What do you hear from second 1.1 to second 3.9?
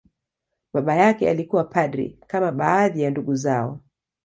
alikuwa padri, kama baadhi ya ndugu zao.